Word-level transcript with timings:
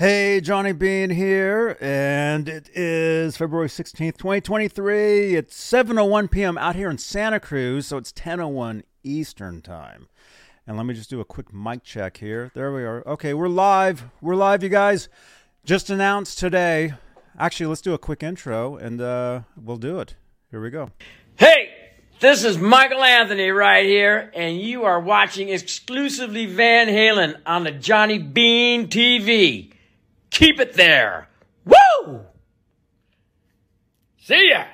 Hey, 0.00 0.40
Johnny 0.40 0.72
Bean 0.72 1.10
here, 1.10 1.76
and 1.78 2.48
it 2.48 2.70
is 2.72 3.36
February 3.36 3.68
16th, 3.68 4.16
2023. 4.16 5.36
It's 5.36 5.54
7:01 5.54 6.30
p.m. 6.30 6.56
out 6.56 6.74
here 6.74 6.88
in 6.88 6.96
Santa 6.96 7.38
Cruz, 7.38 7.88
so 7.88 7.98
it's 7.98 8.10
10:01 8.10 8.84
Eastern 9.04 9.60
Time. 9.60 10.08
And 10.66 10.78
let 10.78 10.86
me 10.86 10.94
just 10.94 11.10
do 11.10 11.20
a 11.20 11.24
quick 11.26 11.52
mic 11.52 11.84
check 11.84 12.16
here. 12.16 12.50
There 12.54 12.72
we 12.72 12.82
are. 12.82 13.06
Okay, 13.06 13.34
we're 13.34 13.48
live. 13.48 14.04
We're 14.22 14.36
live, 14.36 14.62
you 14.62 14.70
guys. 14.70 15.10
Just 15.66 15.90
announced 15.90 16.38
today. 16.38 16.94
Actually, 17.38 17.66
let's 17.66 17.82
do 17.82 17.92
a 17.92 17.98
quick 17.98 18.22
intro 18.22 18.76
and 18.76 19.02
uh, 19.02 19.40
we'll 19.62 19.76
do 19.76 20.00
it. 20.00 20.14
Here 20.50 20.62
we 20.62 20.70
go. 20.70 20.92
Hey, 21.36 21.74
this 22.20 22.42
is 22.42 22.56
Michael 22.56 23.04
Anthony 23.04 23.50
right 23.50 23.84
here, 23.84 24.32
and 24.34 24.58
you 24.58 24.84
are 24.84 24.98
watching 24.98 25.50
exclusively 25.50 26.46
Van 26.46 26.88
Halen 26.88 27.38
on 27.44 27.64
the 27.64 27.70
Johnny 27.70 28.16
Bean 28.16 28.88
TV. 28.88 29.74
Keep 30.30 30.60
it 30.60 30.74
there. 30.74 31.28
Woo! 31.64 32.20
See 34.18 34.50
ya! 34.50 34.64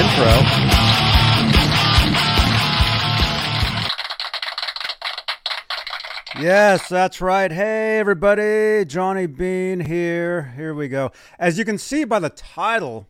Intro. 0.00 0.24
Yes, 6.40 6.88
that's 6.88 7.20
right. 7.20 7.52
Hey, 7.52 7.98
everybody. 7.98 8.86
Johnny 8.86 9.26
Bean 9.26 9.80
here. 9.80 10.54
Here 10.56 10.72
we 10.72 10.88
go. 10.88 11.12
As 11.38 11.58
you 11.58 11.66
can 11.66 11.76
see 11.76 12.04
by 12.04 12.18
the 12.18 12.30
title, 12.30 13.08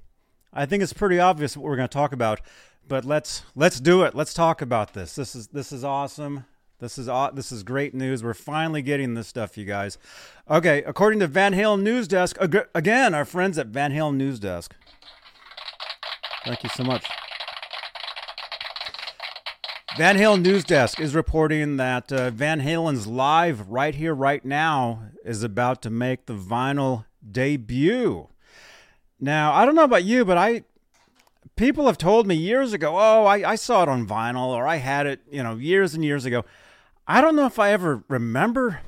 I 0.53 0.67
think 0.67 0.83
it's 0.83 0.93
pretty 0.93 1.21
obvious 1.21 1.57
what 1.57 1.63
we're 1.63 1.77
going 1.77 1.89
to 1.89 1.93
talk 1.93 2.13
about. 2.13 2.41
But 2.89 3.05
let's 3.05 3.45
let's 3.55 3.79
do 3.79 4.03
it. 4.03 4.17
Let's 4.17 4.35
talk 4.35 4.61
about 4.61 4.93
this. 4.93 5.15
This 5.15 5.37
is 5.37 5.47
this 5.47 5.71
is 5.71 5.85
awesome. 5.85 6.45
This 6.81 6.99
is 6.99 7.07
this 7.35 7.53
is 7.53 7.63
great 7.63 7.95
news. 7.95 8.25
We're 8.25 8.35
finally 8.35 8.83
getting 8.83 9.15
this 9.15 9.29
stuff, 9.29 9.57
you 9.57 9.65
guys. 9.65 9.97
Okay, 10.51 10.83
according 10.83 11.21
to 11.21 11.29
Van 11.29 11.55
Halen 11.55 11.83
News 11.83 12.09
Desk, 12.09 12.37
again, 12.75 13.15
our 13.15 13.25
friends 13.25 13.59
at 13.59 13.69
Van 13.69 13.93
Halen 13.93 14.17
News 14.17 14.41
Desk. 14.41 14.75
Thank 16.45 16.63
you 16.63 16.71
so 16.71 16.85
much. 16.85 17.05
Van 19.97 20.17
Halen 20.17 20.43
News 20.43 20.65
Desk 20.65 21.01
is 21.01 21.15
reporting 21.15 21.77
that 21.77 22.11
uh, 22.13 22.31
Van 22.31 22.61
Halen's 22.61 23.07
live 23.07 23.69
right 23.69 23.95
here, 23.95 24.15
right 24.15 24.45
now, 24.45 25.03
is 25.25 25.43
about 25.43 25.83
to 25.83 25.91
make 25.91 26.27
the 26.27 26.35
vinyl 26.35 27.05
debut. 27.29 28.29
Now, 29.19 29.53
I 29.53 29.67
don't 29.67 29.75
know 29.75 29.85
about 29.85 30.05
you, 30.05 30.25
but 30.25 30.39
I 30.39 30.65
people 31.57 31.87
have 31.87 31.99
told 31.99 32.27
me 32.27 32.35
years 32.35 32.73
ago, 32.73 32.97
oh, 32.97 33.27
I, 33.27 33.51
I 33.51 33.55
saw 33.57 33.83
it 33.83 33.89
on 33.89 34.07
vinyl 34.07 34.49
or 34.49 34.67
I 34.67 34.77
had 34.77 35.07
it, 35.07 35.21
you 35.31 35.43
know, 35.43 35.57
years 35.57 35.95
and 35.95 36.03
years 36.03 36.25
ago. 36.25 36.45
I 37.07 37.21
don't 37.21 37.37
know 37.37 37.47
if 37.47 37.59
I 37.59 37.73
ever 37.73 38.05
remember. 38.09 38.81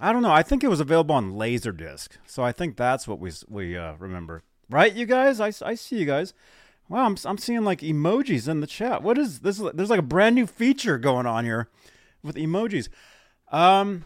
I 0.00 0.12
don't 0.12 0.22
know. 0.22 0.32
I 0.32 0.42
think 0.42 0.62
it 0.62 0.68
was 0.68 0.80
available 0.80 1.14
on 1.14 1.32
Laserdisc, 1.32 2.08
so 2.26 2.42
I 2.42 2.52
think 2.52 2.76
that's 2.76 3.08
what 3.08 3.20
we 3.20 3.30
we 3.48 3.76
uh, 3.76 3.94
remember, 3.98 4.42
right? 4.68 4.92
You 4.92 5.06
guys, 5.06 5.40
I, 5.40 5.52
I 5.64 5.76
see 5.76 5.96
you 5.96 6.04
guys. 6.04 6.34
Wow, 6.92 7.06
I'm, 7.06 7.16
I'm 7.24 7.38
seeing 7.38 7.64
like 7.64 7.80
emojis 7.80 8.46
in 8.46 8.60
the 8.60 8.66
chat. 8.66 9.02
What 9.02 9.16
is 9.16 9.38
this? 9.38 9.56
There's 9.56 9.88
like 9.88 9.98
a 9.98 10.02
brand 10.02 10.34
new 10.34 10.46
feature 10.46 10.98
going 10.98 11.24
on 11.24 11.46
here 11.46 11.70
with 12.22 12.36
emojis. 12.36 12.90
Um. 13.50 14.04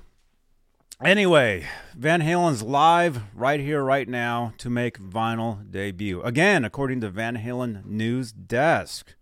Anyway, 1.02 1.66
Van 1.96 2.22
Halen's 2.22 2.62
live 2.62 3.22
right 3.34 3.58
here, 3.58 3.82
right 3.82 4.08
now 4.08 4.54
to 4.58 4.70
make 4.70 5.00
vinyl 5.00 5.68
debut. 5.68 6.22
Again, 6.22 6.64
according 6.64 7.00
to 7.00 7.10
Van 7.10 7.36
Halen 7.38 7.84
News 7.84 8.30
Desk. 8.30 9.16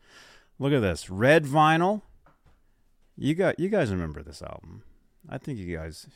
Look 0.58 0.74
at 0.74 0.82
this 0.82 1.08
red 1.08 1.46
vinyl. 1.46 2.02
You 3.16 3.34
got 3.34 3.58
you 3.58 3.70
guys 3.70 3.90
remember 3.90 4.22
this 4.22 4.42
album? 4.42 4.82
I 5.26 5.38
think 5.38 5.58
you 5.58 5.74
guys, 5.74 6.06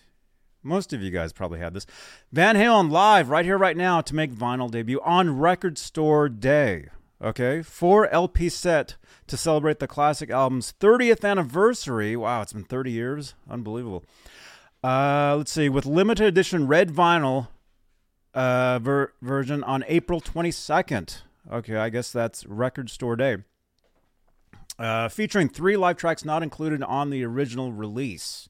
most 0.62 0.92
of 0.92 1.02
you 1.02 1.10
guys 1.10 1.32
probably 1.32 1.60
had 1.60 1.72
this. 1.72 1.86
Van 2.30 2.56
Halen 2.56 2.90
live 2.90 3.30
right 3.30 3.46
here, 3.46 3.56
right 3.56 3.76
now 3.76 4.02
to 4.02 4.14
make 4.14 4.34
vinyl 4.34 4.70
debut 4.70 5.00
on 5.02 5.38
Record 5.38 5.78
Store 5.78 6.28
Day. 6.28 6.88
Okay, 7.22 7.62
four 7.62 8.08
LP 8.08 8.48
set 8.48 8.96
to 9.26 9.36
celebrate 9.36 9.80
the 9.80 9.88
classic 9.88 10.30
album's 10.30 10.72
30th 10.78 11.24
anniversary. 11.28 12.14
Wow, 12.14 12.42
it's 12.42 12.52
been 12.52 12.62
30 12.64 12.92
years. 12.92 13.34
Unbelievable. 13.50 14.04
Uh, 14.84 15.34
let's 15.36 15.50
see, 15.50 15.68
with 15.68 15.84
limited 15.84 16.26
edition 16.26 16.68
red 16.68 16.90
vinyl 16.90 17.48
uh, 18.34 18.78
ver- 18.78 19.12
version 19.20 19.64
on 19.64 19.84
April 19.88 20.20
22nd. 20.20 21.22
Okay, 21.50 21.76
I 21.76 21.88
guess 21.88 22.12
that's 22.12 22.46
Record 22.46 22.88
Store 22.88 23.16
Day. 23.16 23.38
Uh, 24.78 25.08
featuring 25.08 25.48
three 25.48 25.76
live 25.76 25.96
tracks 25.96 26.24
not 26.24 26.44
included 26.44 26.84
on 26.84 27.10
the 27.10 27.24
original 27.24 27.72
release. 27.72 28.48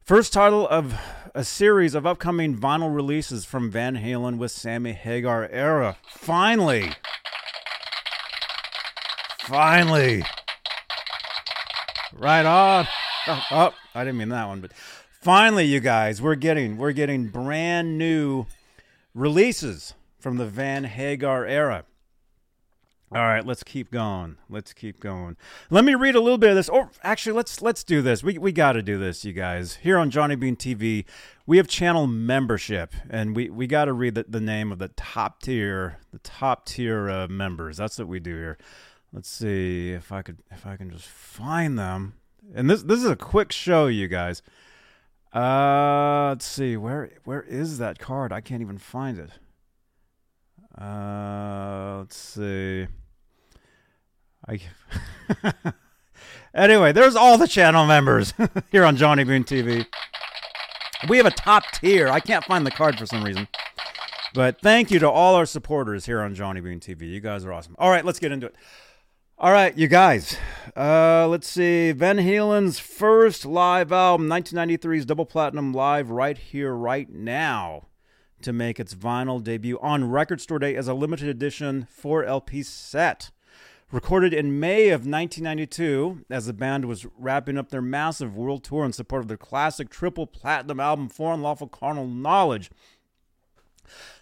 First 0.00 0.32
title 0.32 0.66
of 0.68 0.94
a 1.34 1.44
series 1.44 1.94
of 1.94 2.06
upcoming 2.06 2.56
vinyl 2.56 2.94
releases 2.94 3.44
from 3.44 3.70
Van 3.70 3.96
Halen 3.96 4.38
with 4.38 4.50
Sammy 4.50 4.92
Hagar 4.92 5.48
era. 5.52 5.98
Finally. 6.08 6.92
Finally. 9.46 10.24
Right 12.12 12.44
on. 12.44 12.88
Oh, 13.28 13.42
oh, 13.50 13.74
I 13.94 14.04
didn't 14.04 14.18
mean 14.18 14.30
that 14.30 14.46
one, 14.48 14.60
but 14.60 14.72
finally, 15.20 15.64
you 15.64 15.78
guys, 15.78 16.20
we're 16.20 16.34
getting 16.34 16.78
we're 16.78 16.92
getting 16.92 17.28
brand 17.28 17.96
new 17.96 18.46
releases 19.14 19.94
from 20.18 20.36
the 20.36 20.46
Van 20.46 20.84
Hagar 20.84 21.46
era. 21.46 21.84
All 23.12 23.22
right, 23.22 23.46
let's 23.46 23.62
keep 23.62 23.92
going. 23.92 24.36
Let's 24.50 24.72
keep 24.72 24.98
going. 24.98 25.36
Let 25.70 25.84
me 25.84 25.94
read 25.94 26.16
a 26.16 26.20
little 26.20 26.38
bit 26.38 26.50
of 26.50 26.56
this. 26.56 26.68
Or 26.68 26.90
actually, 27.04 27.36
let's 27.36 27.62
let's 27.62 27.84
do 27.84 28.02
this. 28.02 28.24
We 28.24 28.38
we 28.38 28.50
got 28.50 28.72
to 28.72 28.82
do 28.82 28.98
this, 28.98 29.24
you 29.24 29.32
guys. 29.32 29.76
Here 29.76 29.96
on 29.96 30.10
Johnny 30.10 30.34
Bean 30.34 30.56
TV, 30.56 31.04
we 31.46 31.56
have 31.58 31.68
channel 31.68 32.08
membership, 32.08 32.94
and 33.08 33.36
we 33.36 33.48
we 33.48 33.68
got 33.68 33.84
to 33.84 33.92
read 33.92 34.16
the, 34.16 34.24
the 34.28 34.40
name 34.40 34.72
of 34.72 34.80
the 34.80 34.88
top 34.88 35.40
tier, 35.40 35.98
the 36.12 36.18
top 36.18 36.66
tier 36.66 37.08
uh, 37.08 37.28
members. 37.28 37.76
That's 37.76 37.96
what 37.96 38.08
we 38.08 38.18
do 38.18 38.34
here. 38.34 38.58
Let's 39.12 39.28
see 39.28 39.92
if 39.92 40.12
I 40.12 40.22
could 40.22 40.38
if 40.50 40.66
I 40.66 40.76
can 40.76 40.90
just 40.90 41.06
find 41.06 41.78
them. 41.78 42.14
And 42.54 42.68
this 42.68 42.82
this 42.82 43.02
is 43.02 43.10
a 43.10 43.16
quick 43.16 43.52
show, 43.52 43.86
you 43.86 44.08
guys. 44.08 44.42
Uh, 45.34 46.28
let's 46.30 46.46
see 46.46 46.76
where 46.76 47.10
where 47.24 47.42
is 47.42 47.78
that 47.78 47.98
card? 47.98 48.32
I 48.32 48.40
can't 48.40 48.62
even 48.62 48.78
find 48.78 49.18
it. 49.18 49.30
Uh, 50.80 51.98
let's 51.98 52.16
see. 52.16 52.86
I 54.46 54.60
anyway, 56.54 56.92
there's 56.92 57.16
all 57.16 57.38
the 57.38 57.48
channel 57.48 57.86
members 57.86 58.34
here 58.70 58.84
on 58.84 58.96
Johnny 58.96 59.24
Bean 59.24 59.44
TV. 59.44 59.86
We 61.08 61.16
have 61.18 61.26
a 61.26 61.30
top 61.30 61.64
tier. 61.72 62.08
I 62.08 62.20
can't 62.20 62.44
find 62.44 62.66
the 62.66 62.70
card 62.70 62.98
for 62.98 63.06
some 63.06 63.22
reason. 63.22 63.48
But 64.34 64.60
thank 64.60 64.90
you 64.90 64.98
to 64.98 65.10
all 65.10 65.34
our 65.34 65.46
supporters 65.46 66.04
here 66.06 66.20
on 66.20 66.34
Johnny 66.34 66.60
Bean 66.60 66.80
TV. 66.80 67.10
You 67.10 67.20
guys 67.20 67.44
are 67.44 67.52
awesome. 67.52 67.74
All 67.78 67.90
right, 67.90 68.04
let's 68.04 68.18
get 68.18 68.32
into 68.32 68.46
it. 68.46 68.54
All 69.38 69.52
right, 69.52 69.76
you 69.76 69.86
guys. 69.86 70.38
Uh, 70.74 71.28
let's 71.28 71.46
see. 71.46 71.92
Van 71.92 72.16
Halen's 72.16 72.78
first 72.78 73.44
live 73.44 73.92
album, 73.92 74.28
1993's 74.28 75.04
Double 75.04 75.26
Platinum 75.26 75.74
Live, 75.74 76.08
right 76.08 76.38
here, 76.38 76.72
right 76.72 77.10
now, 77.10 77.88
to 78.40 78.54
make 78.54 78.80
its 78.80 78.94
vinyl 78.94 79.44
debut 79.44 79.78
on 79.82 80.10
Record 80.10 80.40
Store 80.40 80.58
Day 80.58 80.74
as 80.74 80.88
a 80.88 80.94
limited 80.94 81.28
edition 81.28 81.86
4 81.90 82.24
LP 82.24 82.62
set. 82.62 83.30
Recorded 83.92 84.32
in 84.32 84.58
May 84.58 84.88
of 84.88 85.06
1992, 85.06 86.24
as 86.30 86.46
the 86.46 86.54
band 86.54 86.86
was 86.86 87.04
wrapping 87.18 87.58
up 87.58 87.68
their 87.68 87.82
massive 87.82 88.34
world 88.34 88.64
tour 88.64 88.86
in 88.86 88.94
support 88.94 89.20
of 89.20 89.28
their 89.28 89.36
classic 89.36 89.90
triple 89.90 90.26
platinum 90.26 90.80
album, 90.80 91.10
For 91.10 91.34
Unlawful 91.34 91.68
Carnal 91.68 92.06
Knowledge. 92.06 92.70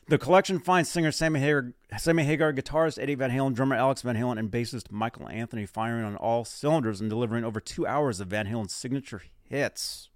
The 0.08 0.18
collection 0.18 0.58
finds 0.58 0.90
singer 0.90 1.12
Sammy 1.12 1.40
Hagar, 1.40 1.72
Sammy 1.98 2.24
Hagar, 2.24 2.52
guitarist 2.52 3.00
Eddie 3.00 3.14
Van 3.14 3.30
Halen, 3.30 3.54
drummer 3.54 3.76
Alex 3.76 4.02
Van 4.02 4.16
Halen, 4.16 4.38
and 4.38 4.50
bassist 4.50 4.90
Michael 4.90 5.28
Anthony 5.28 5.66
firing 5.66 6.04
on 6.04 6.16
all 6.16 6.44
cylinders 6.44 7.00
and 7.00 7.08
delivering 7.08 7.44
over 7.44 7.60
two 7.60 7.86
hours 7.86 8.20
of 8.20 8.28
Van 8.28 8.46
Halen's 8.46 8.74
signature 8.74 9.22
hits. 9.48 10.10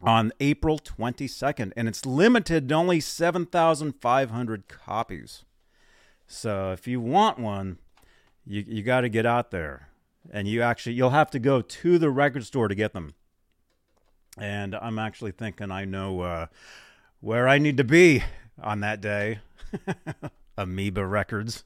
on 0.04 0.32
April 0.40 0.80
22nd. 0.80 1.72
And 1.76 1.88
it's 1.88 2.06
limited 2.06 2.70
to 2.70 2.76
only 2.76 3.00
7,500 3.00 4.68
copies. 4.68 5.46
So 6.28 6.72
if 6.72 6.88
you 6.88 7.00
want 7.00 7.40
one, 7.40 7.78
you, 8.46 8.64
you 8.68 8.84
got 8.84 9.02
to 9.02 9.10
get 9.10 9.26
out 9.26 9.52
there. 9.52 9.90
And 10.32 10.48
you 10.48 10.62
actually, 10.62 10.94
you'll 10.94 11.10
have 11.10 11.32
to 11.32 11.40
go 11.40 11.62
to 11.62 11.98
the 11.98 12.10
record 12.10 12.46
store 12.46 12.68
to 12.68 12.76
get 12.76 12.94
them. 12.94 13.14
And 14.38 14.76
I'm 14.76 14.98
actually 14.98 15.32
thinking 15.32 15.70
I 15.70 15.86
know 15.86 16.22
uh, 16.22 16.46
where 17.20 17.48
I 17.48 17.58
need 17.58 17.78
to 17.78 17.84
be 17.84 18.24
on 18.62 18.80
that 18.82 19.02
day. 19.02 19.40
Amoeba 20.58 21.06
Records. 21.06 21.64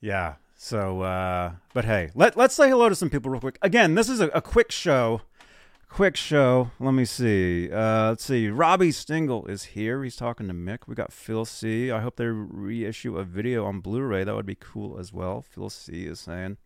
Yeah. 0.00 0.34
So, 0.56 1.02
uh, 1.02 1.52
but 1.74 1.84
hey, 1.84 2.10
let, 2.14 2.36
let's 2.36 2.54
say 2.54 2.68
hello 2.68 2.88
to 2.88 2.94
some 2.94 3.10
people 3.10 3.30
real 3.30 3.40
quick. 3.40 3.58
Again, 3.62 3.94
this 3.94 4.08
is 4.08 4.20
a, 4.20 4.28
a 4.28 4.40
quick 4.40 4.70
show. 4.70 5.22
Quick 5.92 6.16
show. 6.16 6.70
Let 6.80 6.92
me 6.92 7.04
see. 7.04 7.70
Uh, 7.70 8.08
let's 8.08 8.24
see. 8.24 8.48
Robbie 8.48 8.92
Stingle 8.92 9.44
is 9.44 9.62
here. 9.64 10.02
He's 10.02 10.16
talking 10.16 10.48
to 10.48 10.54
Mick. 10.54 10.86
We 10.86 10.94
got 10.94 11.12
Phil 11.12 11.44
C. 11.44 11.90
I 11.90 12.00
hope 12.00 12.16
they 12.16 12.28
reissue 12.28 13.18
a 13.18 13.24
video 13.24 13.66
on 13.66 13.80
Blu 13.80 14.00
ray. 14.00 14.24
That 14.24 14.34
would 14.34 14.46
be 14.46 14.56
cool 14.58 14.98
as 14.98 15.12
well. 15.12 15.42
Phil 15.42 15.68
C 15.68 16.06
is 16.06 16.18
saying. 16.18 16.56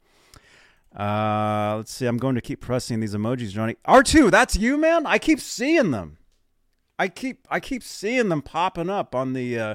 Uh, 0.96 1.74
let's 1.78 1.92
see. 1.92 2.06
I'm 2.06 2.18
going 2.18 2.36
to 2.36 2.40
keep 2.40 2.60
pressing 2.60 3.00
these 3.00 3.16
emojis, 3.16 3.50
Johnny. 3.50 3.74
R2, 3.88 4.30
that's 4.30 4.54
you, 4.54 4.78
man? 4.78 5.06
I 5.06 5.18
keep 5.18 5.40
seeing 5.40 5.90
them. 5.90 6.18
I 6.96 7.08
keep 7.08 7.48
I 7.50 7.58
keep 7.58 7.82
seeing 7.82 8.28
them 8.28 8.42
popping 8.42 8.88
up 8.88 9.12
on 9.12 9.32
the 9.32 9.58
uh, 9.58 9.74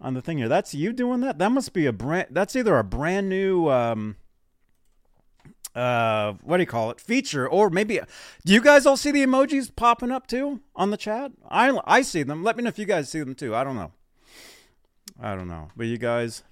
on 0.00 0.14
the 0.14 0.22
thing 0.22 0.38
here. 0.38 0.48
That's 0.48 0.72
you 0.72 0.92
doing 0.92 1.20
that? 1.22 1.40
That 1.40 1.50
must 1.50 1.72
be 1.72 1.86
a 1.86 1.92
brand. 1.92 2.28
That's 2.30 2.54
either 2.54 2.78
a 2.78 2.84
brand 2.84 3.28
new. 3.28 3.68
Um, 3.68 4.18
uh, 5.74 6.34
what 6.42 6.58
do 6.58 6.62
you 6.62 6.66
call 6.66 6.90
it? 6.90 7.00
Feature, 7.00 7.48
or 7.48 7.70
maybe. 7.70 8.00
Do 8.44 8.52
you 8.52 8.60
guys 8.60 8.86
all 8.86 8.96
see 8.96 9.10
the 9.10 9.24
emojis 9.24 9.74
popping 9.74 10.10
up 10.10 10.26
too 10.26 10.60
on 10.76 10.90
the 10.90 10.96
chat? 10.96 11.32
I 11.48 11.78
I 11.84 12.02
see 12.02 12.22
them. 12.22 12.42
Let 12.44 12.56
me 12.56 12.62
know 12.62 12.68
if 12.68 12.78
you 12.78 12.86
guys 12.86 13.08
see 13.08 13.20
them 13.20 13.34
too. 13.34 13.54
I 13.54 13.64
don't 13.64 13.76
know. 13.76 13.92
I 15.20 15.34
don't 15.34 15.48
know, 15.48 15.68
but 15.76 15.86
you 15.86 15.98
guys, 15.98 16.42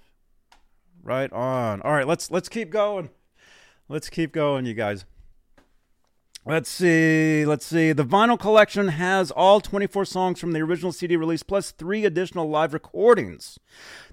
right 1.03 1.31
on. 1.31 1.81
All 1.81 1.91
right, 1.91 2.07
let's 2.07 2.31
let's 2.31 2.49
keep 2.49 2.69
going. 2.69 3.09
Let's 3.89 4.09
keep 4.09 4.31
going, 4.31 4.65
you 4.65 4.73
guys. 4.73 5.05
Let's 6.45 6.69
see. 6.69 7.45
Let's 7.45 7.65
see. 7.65 7.93
The 7.93 8.03
vinyl 8.03 8.37
collection 8.37 8.89
has 8.89 9.31
all 9.31 9.61
24 9.61 10.03
songs 10.03 10.41
from 10.41 10.51
the 10.51 10.59
original 10.59 10.91
CD 10.91 11.15
release 11.15 11.41
plus 11.41 11.71
three 11.71 12.03
additional 12.03 12.49
live 12.49 12.73
recordings. 12.73 13.59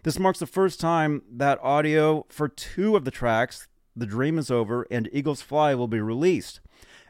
This 0.05 0.17
marks 0.17 0.39
the 0.39 0.47
first 0.47 0.79
time 0.79 1.23
that 1.29 1.59
audio 1.61 2.27
for 2.29 2.49
two 2.49 2.95
of 2.95 3.05
the 3.05 3.11
tracks, 3.11 3.67
The 3.97 4.07
Dream 4.07 4.39
is 4.39 4.51
Over 4.51 4.87
and 4.91 5.09
Eagles 5.13 5.43
Fly, 5.43 5.75
will 5.75 5.89
be 5.89 6.01
released, 6.01 6.61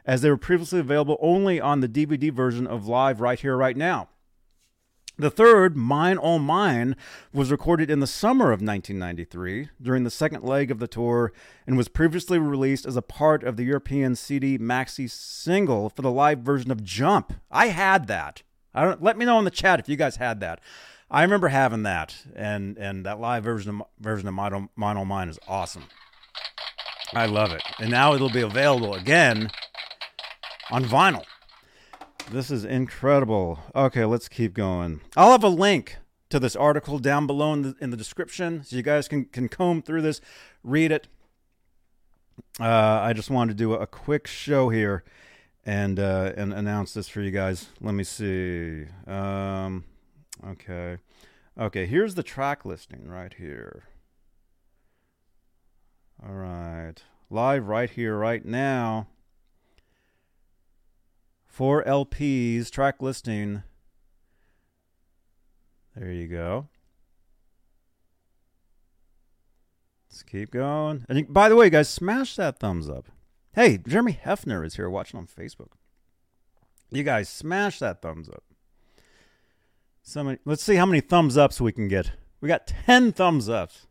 as 0.05 0.21
they 0.21 0.29
were 0.29 0.37
previously 0.37 0.79
available 0.79 1.17
only 1.21 1.59
on 1.59 1.79
the 1.79 1.87
DVD 1.87 2.31
version 2.31 2.65
of 2.65 2.87
Live 2.87 3.21
Right 3.21 3.39
Here, 3.39 3.55
Right 3.55 3.77
Now. 3.77 4.09
The 5.17 5.29
third, 5.29 5.77
Mine 5.77 6.17
All 6.17 6.39
Mine, 6.39 6.95
was 7.31 7.51
recorded 7.51 7.91
in 7.91 7.99
the 7.99 8.07
summer 8.07 8.45
of 8.45 8.61
1993 8.61 9.69
during 9.79 10.03
the 10.03 10.09
second 10.09 10.43
leg 10.43 10.71
of 10.71 10.79
the 10.79 10.87
tour 10.87 11.31
and 11.67 11.77
was 11.77 11.87
previously 11.87 12.39
released 12.39 12.87
as 12.87 12.95
a 12.95 13.03
part 13.03 13.43
of 13.43 13.55
the 13.55 13.65
European 13.65 14.15
CD 14.15 14.57
maxi 14.57 15.09
single 15.09 15.89
for 15.89 16.01
the 16.01 16.11
live 16.11 16.39
version 16.39 16.71
of 16.71 16.83
Jump. 16.83 17.33
I 17.51 17.67
had 17.67 18.07
that. 18.07 18.41
I 18.73 18.85
don't, 18.85 19.03
let 19.03 19.17
me 19.17 19.25
know 19.25 19.37
in 19.37 19.45
the 19.45 19.51
chat 19.51 19.79
if 19.79 19.87
you 19.87 19.95
guys 19.95 20.15
had 20.15 20.39
that. 20.39 20.59
I 21.11 21.23
remember 21.23 21.49
having 21.49 21.83
that, 21.83 22.15
and 22.35 22.77
and 22.77 23.05
that 23.05 23.19
live 23.19 23.43
version 23.43 23.81
of 23.81 23.87
version 23.99 24.29
of 24.29 24.33
Mine 24.33 24.53
All 24.53 24.69
Mine, 24.77 24.95
All 24.95 25.05
Mine 25.05 25.27
is 25.27 25.37
awesome. 25.45 25.83
I 27.13 27.25
love 27.25 27.51
it, 27.51 27.61
and 27.79 27.89
now 27.89 28.13
it'll 28.13 28.29
be 28.29 28.41
available 28.41 28.93
again 28.93 29.49
on 30.69 30.85
vinyl. 30.85 31.25
This 32.31 32.49
is 32.49 32.63
incredible. 32.63 33.59
Okay, 33.75 34.05
let's 34.05 34.29
keep 34.29 34.53
going. 34.53 35.01
I'll 35.17 35.31
have 35.31 35.43
a 35.43 35.49
link 35.49 35.97
to 36.29 36.39
this 36.39 36.55
article 36.55 36.97
down 36.97 37.27
below 37.27 37.51
in 37.51 37.61
the, 37.61 37.75
in 37.81 37.89
the 37.89 37.97
description 37.97 38.63
so 38.63 38.77
you 38.77 38.81
guys 38.81 39.09
can, 39.09 39.25
can 39.25 39.49
comb 39.49 39.81
through 39.81 40.01
this, 40.01 40.21
read 40.63 40.93
it. 40.93 41.07
Uh, 42.59 43.01
I 43.03 43.11
just 43.11 43.29
wanted 43.29 43.57
to 43.57 43.57
do 43.57 43.73
a, 43.73 43.85
quick 43.85 44.25
show 44.27 44.69
here 44.69 45.03
and 45.65 45.99
uh, 45.99 46.31
and 46.35 46.53
announce 46.53 46.93
this 46.93 47.07
for 47.07 47.21
you 47.21 47.31
guys. 47.31 47.67
Let 47.81 47.93
me 47.93 48.03
see. 48.03 48.85
Um, 49.05 49.83
okay. 50.47 50.97
Okay, 51.59 51.85
here's 51.85 52.15
the 52.15 52.23
track 52.23 52.65
listing 52.65 53.07
right 53.07 53.33
here. 53.33 53.83
All 56.23 56.35
right. 56.35 56.95
Live 57.29 57.67
right 57.67 57.89
here, 57.89 58.17
right 58.17 58.45
now. 58.45 59.07
Four 61.47 61.83
LPs, 61.83 62.69
track 62.69 63.01
listing. 63.01 63.63
There 65.95 66.11
you 66.11 66.27
go. 66.27 66.69
Let's 70.09 70.23
keep 70.23 70.51
going. 70.51 71.05
And 71.09 71.33
by 71.33 71.49
the 71.49 71.55
way, 71.55 71.69
guys, 71.69 71.89
smash 71.89 72.35
that 72.35 72.59
thumbs 72.59 72.89
up. 72.89 73.07
Hey, 73.53 73.77
Jeremy 73.77 74.19
Hefner 74.23 74.65
is 74.65 74.75
here 74.75 74.89
watching 74.89 75.17
on 75.17 75.27
Facebook. 75.27 75.71
You 76.89 77.03
guys, 77.03 77.29
smash 77.29 77.79
that 77.79 78.01
thumbs 78.01 78.29
up. 78.29 78.43
So 80.03 80.23
many, 80.23 80.37
let's 80.45 80.63
see 80.63 80.75
how 80.75 80.85
many 80.85 81.01
thumbs 81.01 81.37
ups 81.37 81.61
we 81.61 81.71
can 81.71 81.87
get. 81.87 82.11
We 82.41 82.47
got 82.47 82.67
10 82.67 83.13
thumbs 83.13 83.49
ups. 83.49 83.87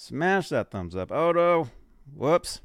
Smash 0.00 0.50
that 0.50 0.70
thumbs 0.70 0.94
up. 0.94 1.10
Oh 1.10 1.32
no. 1.32 1.70
Whoops. 2.14 2.60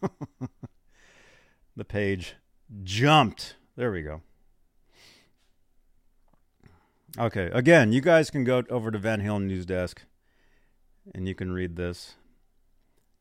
the 1.76 1.84
page 1.84 2.36
jumped. 2.84 3.56
There 3.74 3.90
we 3.90 4.02
go. 4.02 4.22
Okay, 7.18 7.50
again, 7.52 7.92
you 7.92 8.00
guys 8.00 8.30
can 8.30 8.44
go 8.44 8.62
over 8.70 8.92
to 8.92 8.98
Van 8.98 9.20
Halen 9.20 9.46
News 9.46 9.66
Desk 9.66 10.00
and 11.12 11.26
you 11.26 11.34
can 11.34 11.50
read 11.50 11.74
this. 11.74 12.14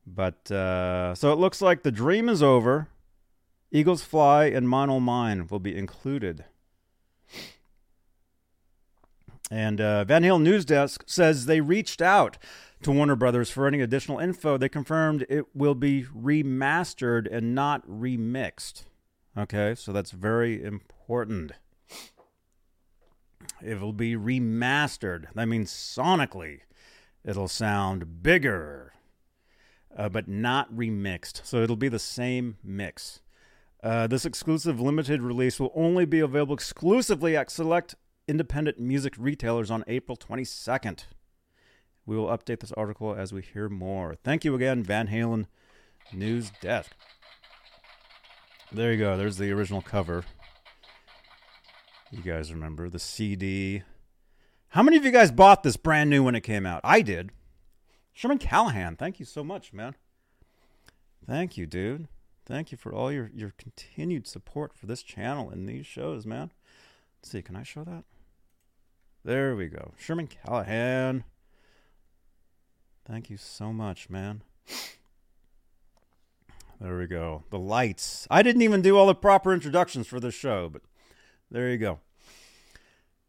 But 0.06 0.52
uh, 0.52 1.16
so 1.16 1.34
it 1.34 1.40
looks 1.40 1.60
like 1.60 1.82
the 1.82 1.92
dream 1.92 2.30
is 2.30 2.44
over. 2.44 2.90
Eagles 3.72 4.04
Fly 4.04 4.46
and 4.46 4.70
Mono 4.70 5.00
Mine 5.00 5.48
will 5.48 5.60
be 5.60 5.76
included. 5.76 6.46
And 9.52 9.82
uh, 9.82 10.04
Van 10.04 10.24
Halen 10.24 10.44
News 10.44 10.66
Desk 10.66 11.04
says 11.08 11.46
they 11.46 11.62
reached 11.62 12.02
out 12.02 12.38
to 12.84 12.92
Warner 12.92 13.16
Brothers 13.16 13.50
for 13.50 13.68
any 13.68 13.82
additional 13.82 14.20
info. 14.20 14.58
They 14.58 14.70
confirmed 14.70 15.26
it 15.28 15.56
will 15.56 15.76
be 15.76 16.04
remastered 16.04 17.28
and 17.32 17.56
not 17.56 17.88
remixed. 17.90 18.84
Okay, 19.38 19.76
so 19.76 19.92
that's 19.92 20.12
very 20.12 20.64
important. 20.64 21.54
It 23.62 23.80
will 23.80 23.94
be 23.94 24.16
remastered. 24.16 25.26
That 25.34 25.48
means 25.48 25.72
sonically 25.72 26.62
it'll 27.26 27.48
sound 27.48 28.24
bigger, 28.24 28.94
uh, 29.96 30.10
but 30.10 30.28
not 30.28 30.74
remixed. 30.74 31.46
So 31.46 31.62
it'll 31.62 31.76
be 31.76 31.90
the 31.90 32.00
same 32.00 32.58
mix. 32.64 33.22
Uh, 33.82 34.08
this 34.08 34.26
exclusive 34.26 34.80
limited 34.80 35.22
release 35.22 35.60
will 35.60 35.72
only 35.74 36.06
be 36.06 36.20
available 36.20 36.54
exclusively 36.54 37.36
at 37.36 37.50
select 37.50 37.96
independent 38.30 38.80
music 38.80 39.16
retailers 39.18 39.72
on 39.72 39.84
April 39.88 40.16
22nd. 40.16 41.06
We 42.06 42.16
will 42.16 42.28
update 42.28 42.60
this 42.60 42.72
article 42.74 43.16
as 43.16 43.34
we 43.34 43.42
hear 43.42 43.70
more. 43.70 44.16
Thank 44.24 44.46
you 44.46 44.54
again, 44.54 44.84
Van 44.84 45.08
Halen 45.08 45.48
News 46.14 46.52
Desk. 46.62 46.92
There 48.72 48.94
you 48.94 49.00
go. 49.00 49.18
There's 49.18 49.38
the 49.38 49.52
original 49.52 49.82
cover. 49.82 50.24
You 52.12 52.22
guys 52.22 52.54
remember 52.54 52.88
the 52.88 53.00
CD. 53.00 53.82
How 54.70 54.84
many 54.84 54.98
of 54.98 55.04
you 55.04 55.12
guys 55.12 55.32
bought 55.32 55.64
this 55.64 55.78
brand 55.78 56.12
new 56.12 56.24
when 56.24 56.36
it 56.36 56.42
came 56.42 56.68
out? 56.68 56.82
I 56.84 57.02
did. 57.02 57.32
Sherman 58.14 58.38
Callahan, 58.38 58.96
thank 58.96 59.20
you 59.20 59.26
so 59.26 59.44
much, 59.44 59.74
man. 59.74 59.96
Thank 61.26 61.58
you, 61.58 61.66
dude. 61.66 62.08
Thank 62.46 62.72
you 62.72 62.78
for 62.78 62.94
all 62.94 63.12
your, 63.12 63.32
your 63.34 63.54
continued 63.58 64.28
support 64.28 64.74
for 64.76 64.86
this 64.86 65.02
channel 65.02 65.50
and 65.50 65.68
these 65.68 65.88
shows, 65.88 66.26
man. 66.28 66.52
Let's 67.20 67.32
see, 67.32 67.42
can 67.42 67.56
I 67.56 67.64
show 67.64 67.84
that? 67.84 68.04
There 69.24 69.56
we 69.56 69.68
go. 69.68 69.94
Sherman 69.98 70.28
Callahan. 70.28 71.24
Thank 73.06 73.30
you 73.30 73.38
so 73.38 73.74
much, 73.74 74.10
man. 74.10 74.44
There 76.80 76.98
we 76.98 77.08
go. 77.08 77.44
The 77.50 77.60
lights. 77.60 78.28
I 78.32 78.42
didn't 78.42 78.62
even 78.62 78.82
do 78.82 78.98
all 78.98 79.08
the 79.08 79.16
proper 79.16 79.54
introductions 79.54 80.08
for 80.08 80.20
this 80.20 80.34
show, 80.34 80.70
but 80.70 80.82
there 81.52 81.70
you 81.70 81.78
go. 81.78 82.00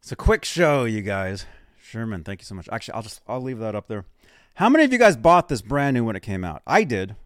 It's 0.01 0.13
a 0.13 0.17
quick 0.17 0.45
show, 0.45 0.85
you 0.85 1.03
guys. 1.03 1.47
Sherman, 1.83 2.23
thank 2.23 2.41
you 2.41 2.45
so 2.45 2.55
much. 2.55 2.69
Actually, 2.71 2.95
I'll 2.95 3.03
just 3.03 3.21
I'll 3.27 3.41
leave 3.41 3.59
that 3.59 3.75
up 3.75 3.89
there. 3.89 4.05
How 4.55 4.69
many 4.69 4.85
of 4.85 4.93
you 4.93 4.99
guys 4.99 5.17
bought 5.17 5.49
this 5.49 5.63
brand 5.63 5.95
new 5.95 6.05
when 6.05 6.15
it 6.15 6.23
came 6.23 6.45
out? 6.45 6.63
I 6.67 6.85
did. 6.85 7.17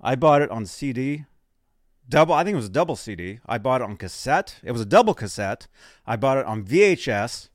I 0.00 0.14
bought 0.16 0.42
it 0.42 0.50
on 0.50 0.66
CD. 0.66 1.24
Double, 2.08 2.34
I 2.34 2.42
think 2.42 2.54
it 2.54 2.56
was 2.56 2.66
a 2.66 2.70
double 2.70 2.96
CD. 2.96 3.38
I 3.46 3.58
bought 3.58 3.80
it 3.80 3.84
on 3.84 3.96
cassette. 3.96 4.56
It 4.64 4.72
was 4.72 4.80
a 4.80 4.86
double 4.86 5.14
cassette. 5.14 5.68
I 6.06 6.16
bought 6.16 6.38
it 6.38 6.46
on 6.46 6.64
VHS. 6.64 7.48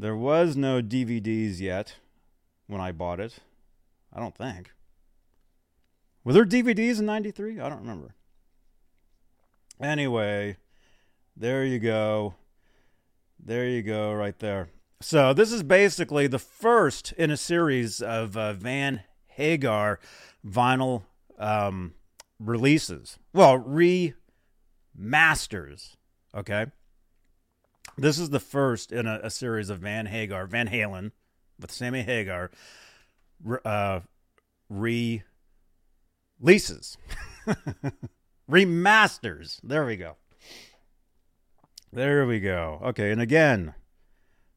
There 0.00 0.14
was 0.14 0.56
no 0.56 0.80
DVDs 0.80 1.58
yet 1.58 1.96
when 2.68 2.80
I 2.80 2.92
bought 2.92 3.18
it. 3.18 3.40
I 4.12 4.20
don't 4.20 4.36
think. 4.36 4.70
Were 6.22 6.32
there 6.32 6.44
DVDs 6.44 7.00
in 7.00 7.06
93? 7.06 7.58
I 7.58 7.68
don't 7.68 7.80
remember. 7.80 8.14
Anyway, 9.82 10.56
there 11.36 11.64
you 11.64 11.80
go. 11.80 12.36
There 13.44 13.66
you 13.66 13.82
go, 13.82 14.12
right 14.12 14.38
there. 14.38 14.68
So, 15.00 15.32
this 15.32 15.50
is 15.50 15.64
basically 15.64 16.28
the 16.28 16.38
first 16.38 17.10
in 17.12 17.32
a 17.32 17.36
series 17.36 18.00
of 18.00 18.36
uh, 18.36 18.52
Van 18.52 19.00
Hagar 19.26 19.98
vinyl 20.46 21.02
um, 21.40 21.94
releases. 22.38 23.18
Well, 23.32 23.58
remasters. 23.58 24.14
Okay. 26.32 26.66
This 27.98 28.20
is 28.20 28.30
the 28.30 28.38
first 28.38 28.92
in 28.92 29.08
a, 29.08 29.18
a 29.24 29.30
series 29.30 29.70
of 29.70 29.80
Van 29.80 30.06
Hagar, 30.06 30.46
Van 30.46 30.68
Halen 30.68 31.10
with 31.60 31.72
Sammy 31.72 32.02
Hagar 32.02 32.52
uh, 33.64 34.00
releases, 34.70 35.26
remasters. 38.50 39.58
There 39.64 39.84
we 39.84 39.96
go. 39.96 40.14
There 41.92 42.24
we 42.24 42.38
go. 42.38 42.80
Okay, 42.84 43.10
and 43.10 43.20
again, 43.20 43.74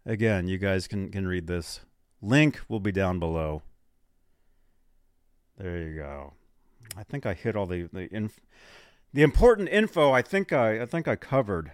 again, 0.05 0.47
you 0.47 0.59
guys 0.59 0.87
can 0.87 1.09
can 1.09 1.27
read 1.27 1.47
this. 1.47 1.79
Link 2.21 2.59
will 2.67 2.79
be 2.79 2.91
down 2.91 3.17
below. 3.17 3.63
There 5.57 5.79
you 5.79 5.95
go. 5.95 6.33
I 6.95 7.03
think 7.03 7.25
I 7.25 7.33
hit 7.33 7.55
all 7.55 7.65
the 7.65 7.89
the 7.91 8.07
inf- 8.13 8.41
the 9.13 9.23
important 9.23 9.69
info. 9.69 10.11
I 10.11 10.21
think 10.21 10.53
I 10.53 10.81
I 10.81 10.85
think 10.85 11.07
I 11.07 11.15
covered. 11.15 11.71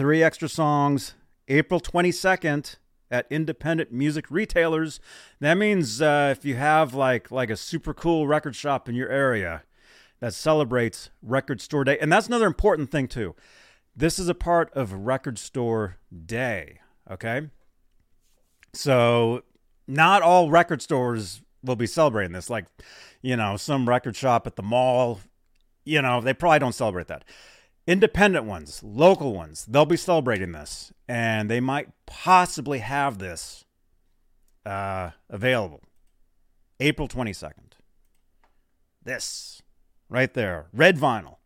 Three 0.00 0.22
extra 0.22 0.48
songs. 0.48 1.12
April 1.46 1.78
twenty 1.78 2.10
second 2.10 2.78
at 3.10 3.26
independent 3.28 3.92
music 3.92 4.30
retailers. 4.30 4.98
That 5.40 5.58
means 5.58 6.00
uh, 6.00 6.34
if 6.34 6.42
you 6.42 6.56
have 6.56 6.94
like 6.94 7.30
like 7.30 7.50
a 7.50 7.56
super 7.56 7.92
cool 7.92 8.26
record 8.26 8.56
shop 8.56 8.88
in 8.88 8.94
your 8.94 9.10
area 9.10 9.62
that 10.20 10.32
celebrates 10.32 11.10
Record 11.20 11.60
Store 11.60 11.84
Day, 11.84 11.98
and 11.98 12.10
that's 12.10 12.28
another 12.28 12.46
important 12.46 12.90
thing 12.90 13.08
too. 13.08 13.36
This 13.94 14.18
is 14.18 14.26
a 14.26 14.34
part 14.34 14.72
of 14.72 14.90
Record 14.94 15.38
Store 15.38 15.98
Day. 16.24 16.80
Okay, 17.10 17.50
so 18.72 19.42
not 19.86 20.22
all 20.22 20.48
record 20.48 20.80
stores 20.80 21.42
will 21.62 21.76
be 21.76 21.86
celebrating 21.86 22.32
this. 22.32 22.48
Like, 22.48 22.64
you 23.20 23.36
know, 23.36 23.58
some 23.58 23.86
record 23.86 24.16
shop 24.16 24.46
at 24.46 24.56
the 24.56 24.62
mall, 24.62 25.20
you 25.84 26.00
know, 26.00 26.22
they 26.22 26.32
probably 26.32 26.58
don't 26.58 26.74
celebrate 26.74 27.08
that. 27.08 27.22
Independent 27.90 28.44
ones, 28.44 28.84
local 28.84 29.34
ones, 29.34 29.66
they'll 29.66 29.84
be 29.84 29.96
celebrating 29.96 30.52
this, 30.52 30.92
and 31.08 31.50
they 31.50 31.58
might 31.58 31.88
possibly 32.06 32.78
have 32.78 33.18
this 33.18 33.64
uh, 34.64 35.10
available 35.28 35.82
April 36.78 37.08
22nd. 37.08 37.72
This 39.02 39.60
right 40.08 40.32
there, 40.32 40.66
red 40.72 40.98
vinyl. 40.98 41.38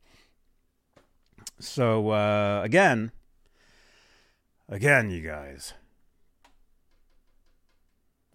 So, 1.60 2.10
uh, 2.10 2.60
again, 2.62 3.10
again, 4.68 5.08
you 5.08 5.22
guys. 5.22 5.72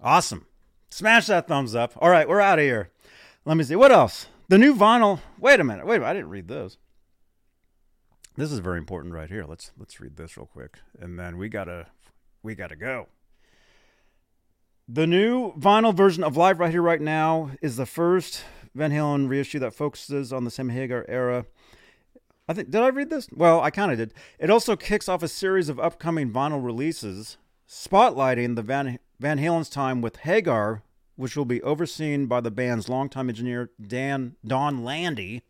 Awesome. 0.02 0.48
Smash 0.90 1.28
that 1.28 1.48
thumbs 1.48 1.76
up. 1.76 1.94
All 1.98 2.10
right, 2.10 2.28
we're 2.28 2.42
out 2.42 2.58
of 2.58 2.66
here. 2.66 2.90
Let 3.46 3.56
me 3.56 3.64
see. 3.64 3.76
What 3.76 3.92
else? 3.92 4.26
The 4.48 4.58
new 4.58 4.74
vinyl. 4.74 5.20
Wait 5.40 5.60
a 5.60 5.64
minute. 5.64 5.86
Wait 5.86 5.98
a 5.98 6.00
minute. 6.00 6.10
I 6.10 6.14
didn't 6.16 6.32
read 6.32 6.48
those. 6.48 6.80
This 8.40 8.54
is 8.54 8.60
very 8.60 8.78
important 8.78 9.14
right 9.14 9.28
here. 9.28 9.44
Let's 9.44 9.74
let's 9.78 10.00
read 10.00 10.16
this 10.16 10.38
real 10.38 10.46
quick. 10.46 10.78
And 10.98 11.20
then 11.20 11.38
we 11.38 11.50
gotta 11.50 11.88
we 12.42 12.56
gotta 12.56 12.78
go. 12.78 13.10
The 14.88 15.06
new 15.06 15.52
vinyl 15.56 15.94
version 15.94 16.24
of 16.24 16.38
Live 16.38 16.62
Right 16.62 16.72
Here 16.72 16.82
Right 16.82 17.02
Now 17.02 17.52
is 17.62 17.76
the 17.76 17.86
first 17.86 18.46
Van 18.74 18.92
Halen 18.92 19.28
reissue 19.28 19.60
that 19.60 19.74
focuses 19.74 20.32
on 20.32 20.46
the 20.46 20.52
Sam 20.52 20.70
Hagar 20.70 21.06
era. 21.10 21.48
I 22.48 22.54
think 22.54 22.70
did 22.70 22.82
I 22.82 22.88
read 22.88 23.10
this? 23.10 23.28
Well, 23.34 23.60
I 23.60 23.72
kind 23.72 23.92
of 23.92 23.98
did. 23.98 24.14
It 24.40 24.50
also 24.50 24.78
kicks 24.78 25.10
off 25.10 25.22
a 25.22 25.28
series 25.28 25.68
of 25.68 25.78
upcoming 25.78 26.32
vinyl 26.32 26.64
releases 26.64 27.36
spotlighting 27.68 28.56
the 28.56 28.64
Van 28.64 29.00
Van 29.20 29.38
Halen's 29.38 29.70
time 29.70 30.00
with 30.00 30.16
Hagar, 30.16 30.82
which 31.18 31.36
will 31.36 31.44
be 31.44 31.62
overseen 31.62 32.28
by 32.28 32.40
the 32.40 32.52
band's 32.52 32.88
longtime 32.88 33.28
engineer 33.28 33.72
Dan 33.86 34.38
Donn 34.48 34.80
Landee. 34.84 35.42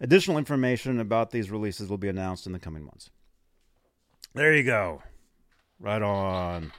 Additional 0.00 0.38
information 0.38 0.98
about 0.98 1.30
these 1.30 1.50
releases 1.50 1.88
will 1.88 1.98
be 1.98 2.08
announced 2.08 2.46
in 2.46 2.52
the 2.52 2.58
coming 2.58 2.84
months. 2.84 3.10
There 4.34 4.54
you 4.54 4.62
go. 4.62 5.02
Right 5.78 6.00
on. 6.02 6.72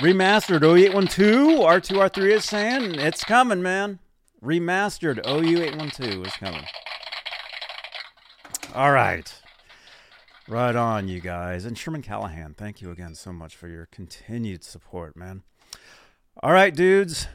Remastered 0.00 0.60
OU812, 0.60 1.58
R2R3 1.58 2.30
is 2.30 2.44
saying 2.44 2.94
it's 2.96 3.24
coming, 3.24 3.62
man. 3.62 3.98
Remastered 4.42 5.22
OU812 5.24 6.26
is 6.26 6.32
coming. 6.34 6.64
All 8.74 8.92
right. 8.92 9.32
Right 10.48 10.76
on, 10.76 11.08
you 11.08 11.20
guys. 11.20 11.64
And 11.64 11.76
Sherman 11.76 12.02
Callahan, 12.02 12.54
thank 12.54 12.80
you 12.80 12.90
again 12.90 13.14
so 13.14 13.32
much 13.32 13.56
for 13.56 13.68
your 13.68 13.86
continued 13.86 14.64
support, 14.64 15.16
man. 15.16 15.42
All 16.42 16.52
right, 16.52 16.74
dudes. 16.74 17.26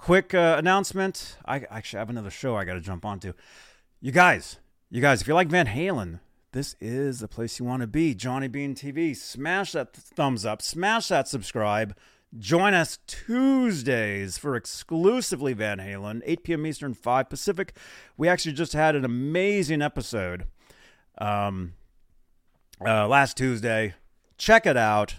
Quick 0.00 0.32
uh, 0.32 0.54
announcement. 0.56 1.36
I 1.44 1.66
actually 1.68 1.98
have 1.98 2.08
another 2.08 2.30
show 2.30 2.56
I 2.56 2.64
got 2.64 2.72
to 2.72 2.80
jump 2.80 3.04
onto. 3.04 3.34
You 4.00 4.12
guys, 4.12 4.58
you 4.88 5.02
guys, 5.02 5.20
if 5.20 5.28
you 5.28 5.34
like 5.34 5.48
Van 5.48 5.66
Halen, 5.66 6.20
this 6.52 6.74
is 6.80 7.20
the 7.20 7.28
place 7.28 7.58
you 7.58 7.66
want 7.66 7.82
to 7.82 7.86
be. 7.86 8.14
Johnny 8.14 8.48
Bean 8.48 8.74
TV. 8.74 9.14
Smash 9.14 9.72
that 9.72 9.94
thumbs 9.94 10.46
up, 10.46 10.62
smash 10.62 11.08
that 11.08 11.28
subscribe. 11.28 11.94
Join 12.38 12.72
us 12.72 12.98
Tuesdays 13.06 14.38
for 14.38 14.56
exclusively 14.56 15.52
Van 15.52 15.76
Halen, 15.76 16.22
8 16.24 16.44
p.m. 16.44 16.66
Eastern, 16.66 16.94
5 16.94 17.28
Pacific. 17.28 17.76
We 18.16 18.26
actually 18.26 18.54
just 18.54 18.72
had 18.72 18.96
an 18.96 19.04
amazing 19.04 19.82
episode. 19.82 20.46
Um, 21.18 21.74
uh, 22.82 23.06
last 23.06 23.36
Tuesday. 23.36 23.92
Check 24.38 24.64
it 24.64 24.78
out. 24.78 25.16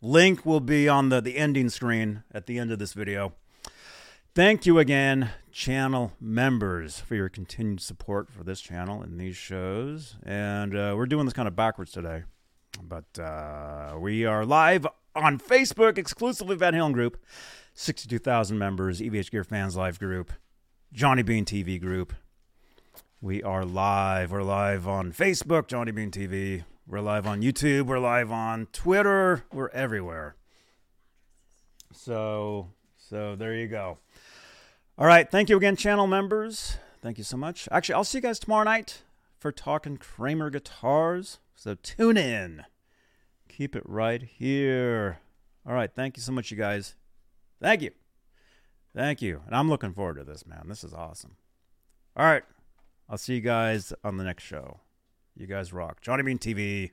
Link 0.00 0.46
will 0.46 0.60
be 0.60 0.88
on 0.88 1.10
the, 1.10 1.20
the 1.20 1.36
ending 1.36 1.68
screen 1.68 2.22
at 2.32 2.46
the 2.46 2.58
end 2.58 2.72
of 2.72 2.78
this 2.78 2.94
video. 2.94 3.34
Thank 4.34 4.66
you 4.66 4.78
again, 4.78 5.30
channel 5.50 6.12
members, 6.20 7.00
for 7.00 7.16
your 7.16 7.28
continued 7.28 7.80
support 7.80 8.30
for 8.30 8.44
this 8.44 8.60
channel 8.60 9.02
and 9.02 9.18
these 9.18 9.36
shows. 9.36 10.16
And 10.24 10.76
uh, 10.76 10.94
we're 10.96 11.06
doing 11.06 11.24
this 11.24 11.34
kind 11.34 11.48
of 11.48 11.56
backwards 11.56 11.90
today. 11.90 12.22
But 12.80 13.18
uh, 13.18 13.96
we 13.98 14.24
are 14.24 14.44
live 14.44 14.86
on 15.16 15.38
Facebook, 15.38 15.98
exclusively 15.98 16.54
Van 16.54 16.74
Halen 16.74 16.92
Group. 16.92 17.20
62,000 17.74 18.58
members, 18.58 19.00
EVH 19.00 19.30
Gear 19.30 19.44
Fans 19.44 19.76
Live 19.76 19.98
Group, 20.00 20.32
Johnny 20.92 21.22
Bean 21.22 21.44
TV 21.44 21.80
Group. 21.80 22.12
We 23.20 23.42
are 23.42 23.64
live. 23.64 24.32
We're 24.32 24.42
live 24.42 24.86
on 24.86 25.12
Facebook, 25.12 25.68
Johnny 25.68 25.92
Bean 25.92 26.10
TV. 26.10 26.64
We're 26.86 27.00
live 27.00 27.26
on 27.26 27.40
YouTube. 27.40 27.86
We're 27.86 27.98
live 27.98 28.32
on 28.32 28.66
Twitter. 28.72 29.44
We're 29.52 29.68
everywhere. 29.70 30.36
So, 31.92 32.70
so 32.96 33.36
there 33.36 33.54
you 33.54 33.68
go. 33.68 33.98
All 34.98 35.06
right. 35.06 35.30
Thank 35.30 35.48
you 35.48 35.56
again, 35.56 35.76
channel 35.76 36.08
members. 36.08 36.76
Thank 37.00 37.18
you 37.18 37.24
so 37.24 37.36
much. 37.36 37.68
Actually, 37.70 37.94
I'll 37.94 38.04
see 38.04 38.18
you 38.18 38.22
guys 38.22 38.40
tomorrow 38.40 38.64
night 38.64 39.02
for 39.38 39.52
talking 39.52 39.96
Kramer 39.96 40.50
guitars. 40.50 41.38
So 41.54 41.76
tune 41.76 42.16
in. 42.16 42.64
Keep 43.48 43.76
it 43.76 43.84
right 43.86 44.22
here. 44.22 45.20
All 45.64 45.72
right. 45.72 45.90
Thank 45.94 46.16
you 46.16 46.22
so 46.24 46.32
much, 46.32 46.50
you 46.50 46.56
guys. 46.56 46.96
Thank 47.62 47.82
you. 47.82 47.92
Thank 48.92 49.22
you. 49.22 49.42
And 49.46 49.54
I'm 49.54 49.68
looking 49.68 49.92
forward 49.92 50.16
to 50.16 50.24
this, 50.24 50.44
man. 50.44 50.64
This 50.66 50.82
is 50.82 50.92
awesome. 50.92 51.36
All 52.16 52.26
right. 52.26 52.42
I'll 53.08 53.18
see 53.18 53.34
you 53.34 53.40
guys 53.40 53.92
on 54.02 54.16
the 54.16 54.24
next 54.24 54.42
show. 54.42 54.80
You 55.36 55.46
guys 55.46 55.72
rock. 55.72 56.00
Johnny 56.00 56.24
Bean 56.24 56.38
TV. 56.38 56.90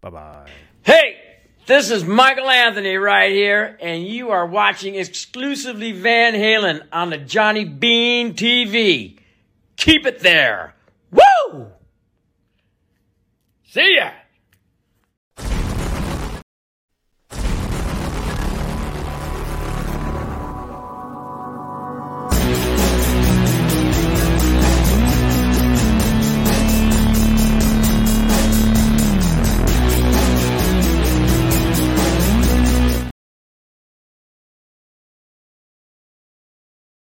Bye 0.00 0.10
bye. 0.10 0.48
Hey, 0.84 1.01
this 1.66 1.90
is 1.90 2.04
Michael 2.04 2.50
Anthony 2.50 2.96
right 2.96 3.32
here, 3.32 3.76
and 3.80 4.06
you 4.06 4.30
are 4.30 4.46
watching 4.46 4.94
exclusively 4.94 5.92
Van 5.92 6.34
Halen 6.34 6.86
on 6.92 7.10
the 7.10 7.18
Johnny 7.18 7.64
Bean 7.64 8.34
TV. 8.34 9.18
Keep 9.76 10.06
it 10.06 10.20
there. 10.20 10.74
Woo! 11.10 11.68
See 13.64 13.96
ya! 13.96 14.10